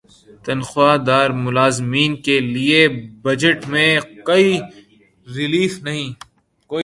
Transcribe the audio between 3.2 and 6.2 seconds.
budget میں کوئی relief نہیں